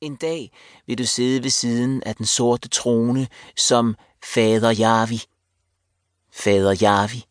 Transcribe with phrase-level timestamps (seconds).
[0.00, 0.52] En dag
[0.86, 5.22] vil du sidde ved siden af den sorte trone som fader Javi.
[6.32, 7.24] Fader Javi.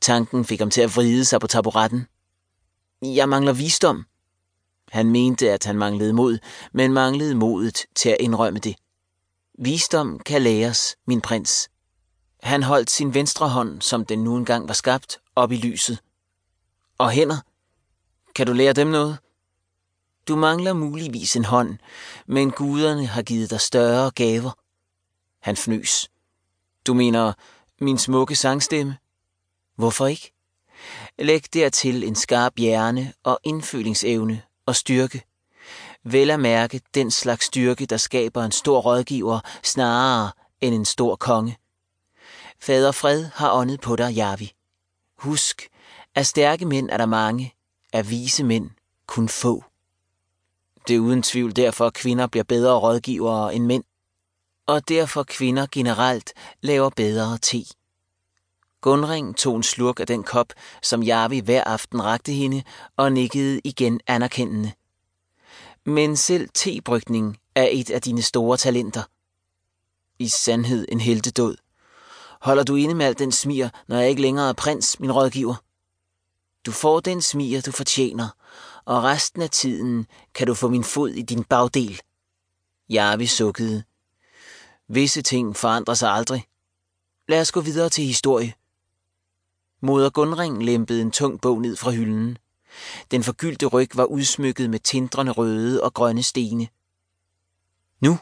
[0.00, 2.06] Tanken fik ham til at vride sig på taburetten.
[3.02, 4.06] Jeg mangler visdom.
[4.92, 6.38] Han mente, at han manglede mod,
[6.72, 8.76] men manglede modet til at indrømme det.
[9.58, 11.70] Visdom kan læres, min prins.
[12.42, 15.98] Han holdt sin venstre hånd, som den nu engang var skabt, op i lyset.
[16.98, 17.36] Og hænder?
[18.34, 19.18] Kan du lære dem noget?
[20.28, 21.78] Du mangler muligvis en hånd,
[22.26, 24.50] men guderne har givet dig større gaver.
[25.40, 26.10] Han fnøs.
[26.86, 27.32] Du mener
[27.80, 28.96] min smukke sangstemme?
[29.76, 30.32] Hvorfor ikke?
[31.18, 35.22] Læg dertil en skarp hjerne og indfølingsevne og styrke.
[36.04, 41.16] Vel at mærke den slags styrke, der skaber en stor rådgiver snarere end en stor
[41.16, 41.58] konge.
[42.60, 44.52] Fader Fred har åndet på dig, Javi.
[45.18, 45.68] Husk,
[46.14, 47.54] at stærke mænd er der mange,
[47.92, 48.70] at vise mænd
[49.06, 49.64] kun få.
[50.88, 53.84] Det er uden tvivl derfor, at kvinder bliver bedre rådgivere end mænd,
[54.66, 57.64] og derfor kvinder generelt laver bedre te.
[58.80, 62.62] Gunring tog en slurk af den kop, som Jarvi hver aften rakte hende,
[62.96, 64.72] og nikkede igen anerkendende.
[65.86, 69.02] Men selv tebrygning er et af dine store talenter.
[70.18, 71.56] I sandhed en heltedåd.
[72.40, 75.54] Holder du inde med al den smier, når jeg ikke længere er prins, min rådgiver?
[76.66, 78.28] Du får den smier, du fortjener,
[78.88, 82.00] og resten af tiden kan du få min fod i din bagdel.
[82.90, 83.82] Jarvi sukkede.
[84.88, 86.46] Visse ting forandrer sig aldrig.
[87.28, 88.54] Lad os gå videre til historie.
[89.80, 92.38] Moder Gunring lempede en tung bog ned fra hylden.
[93.10, 96.68] Den forgyldte ryg var udsmykket med tindrende røde og grønne stene.
[98.00, 98.18] Nu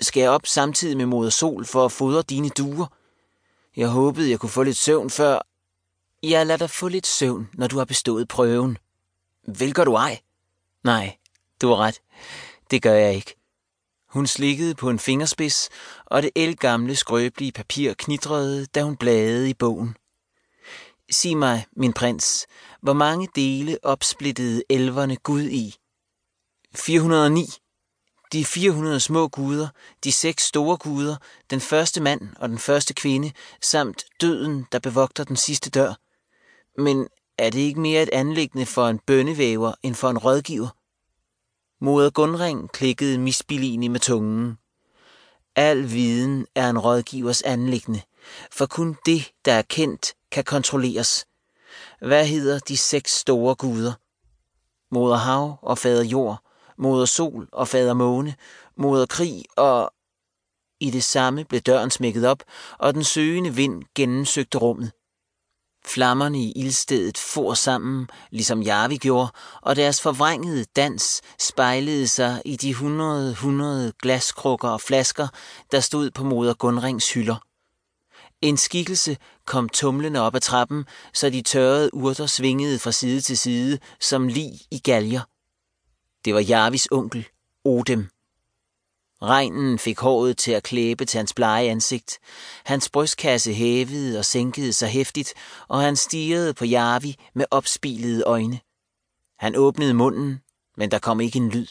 [0.00, 2.86] skal jeg op samtidig med moder Sol for at fodre dine duer.
[3.76, 5.46] Jeg håbede, jeg kunne få lidt søvn før.
[6.22, 8.78] Jeg lader dig få lidt søvn, når du har bestået prøven.
[9.46, 10.20] Vel gør du ej?
[10.84, 11.16] Nej,
[11.62, 12.00] du har ret.
[12.70, 13.36] Det gør jeg ikke.
[14.08, 15.68] Hun slikkede på en fingerspids,
[16.04, 19.96] og det elgamle skrøbelige papir knitrede, da hun bladede i bogen.
[21.10, 22.46] Sig mig, min prins,
[22.80, 25.74] hvor mange dele opsplittede elverne Gud i?
[26.74, 27.46] 409.
[28.32, 29.68] De 400 små guder,
[30.04, 31.16] de seks store guder,
[31.50, 33.32] den første mand og den første kvinde,
[33.62, 35.94] samt døden, der bevogter den sidste dør.
[36.82, 37.08] Men
[37.38, 40.68] er det ikke mere et anlæggende for en bønnevæver end for en rådgiver?
[41.84, 44.58] Moder Gunring klikkede misbilligende med tungen.
[45.56, 48.02] Al viden er en rådgivers anlæggende,
[48.50, 51.26] for kun det, der er kendt, kan kontrolleres.
[52.00, 53.92] Hvad hedder de seks store guder?
[54.94, 56.38] Moder Hav og Fader Jord,
[56.78, 58.34] Moder Sol og Fader Måne,
[58.76, 59.92] Moder Krig og...
[60.80, 62.42] I det samme blev døren smækket op,
[62.78, 64.92] og den søgende vind gennemsøgte rummet.
[65.86, 72.56] Flammerne i ildstedet for sammen, ligesom Jarvi gjorde, og deres forvrængede dans spejlede sig i
[72.56, 75.28] de hundrede hundrede glaskrukker og flasker,
[75.72, 77.36] der stod på moder Gunrings hylder.
[78.42, 80.84] En skikkelse kom tumlende op ad trappen,
[81.14, 85.20] så de tørrede urter svingede fra side til side som lig i galger.
[86.24, 87.28] Det var Jarvis onkel,
[87.64, 88.13] Odem.
[89.24, 92.18] Regnen fik håret til at klæbe til hans blege ansigt.
[92.64, 95.34] Hans brystkasse hævede og sænkede sig hæftigt,
[95.68, 98.60] og han stirrede på Jarvi med opspilede øjne.
[99.38, 100.40] Han åbnede munden,
[100.76, 101.66] men der kom ikke en lyd.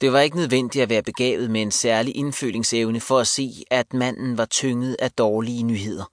[0.00, 3.94] Det var ikke nødvendigt at være begavet med en særlig indfølingsevne for at se, at
[3.94, 6.04] manden var tynget af dårlige nyheder.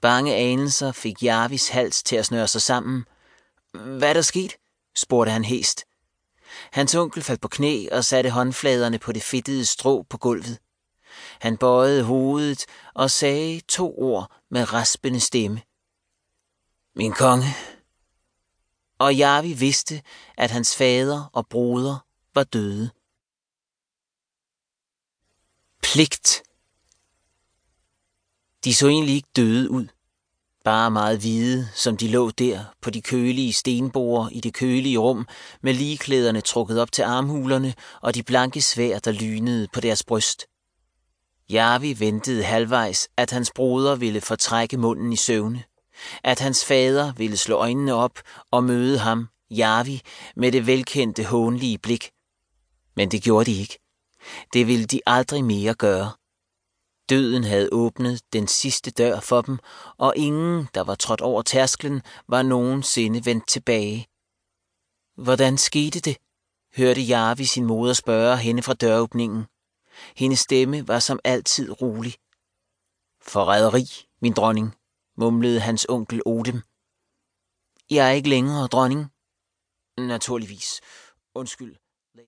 [0.00, 3.04] Bange anelser fik Jarvis hals til at snøre sig sammen.
[3.72, 4.56] Hvad er der sket?
[4.96, 5.87] spurgte han hæst.
[6.72, 10.58] Hans onkel faldt på knæ og satte håndfladerne på det fedtede strå på gulvet.
[11.40, 15.62] Han bøjede hovedet og sagde to ord med raspende stemme.
[16.94, 17.46] Min konge.
[18.98, 20.02] Og Javi vidste,
[20.36, 22.90] at hans fader og broder var døde.
[25.82, 26.42] Pligt.
[28.64, 29.86] De så egentlig ikke døde ud.
[30.68, 35.26] Bare meget hvide, som de lå der på de kølige stenborer i det kølige rum,
[35.62, 40.46] med ligeklæderne trukket op til armhulerne og de blanke svær, der lynede på deres bryst.
[41.50, 45.64] Jarvi ventede halvvejs, at hans broder ville fortrække munden i søvne.
[46.24, 48.18] At hans fader ville slå øjnene op
[48.50, 50.00] og møde ham, Jarvi,
[50.36, 52.10] med det velkendte hånlige blik.
[52.96, 53.78] Men det gjorde de ikke.
[54.52, 56.10] Det ville de aldrig mere gøre.
[57.08, 59.58] Døden havde åbnet den sidste dør for dem,
[59.98, 64.08] og ingen, der var trådt over tærsklen, var nogensinde vendt tilbage.
[65.24, 66.16] Hvordan skete det?
[66.76, 69.46] hørte Jarvi sin moder spørge hende fra døråbningen.
[70.16, 72.14] Hendes stemme var som altid rolig.
[73.22, 73.84] Forræderi,
[74.22, 74.76] min dronning,
[75.16, 76.62] mumlede hans onkel Odem.
[77.90, 79.06] Jeg er ikke længere dronning.
[79.98, 80.80] Naturligvis.
[81.34, 81.76] Undskyld.